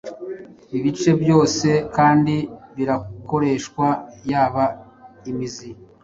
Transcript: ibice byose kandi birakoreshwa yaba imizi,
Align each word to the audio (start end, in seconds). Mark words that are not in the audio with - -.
ibice 0.77 1.11
byose 1.21 1.69
kandi 1.95 2.35
birakoreshwa 2.75 3.87
yaba 4.31 4.65
imizi, 5.29 5.69